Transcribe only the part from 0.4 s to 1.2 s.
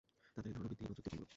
এ ধারণা ভিত্তিহীন, অযৌক্তিক ও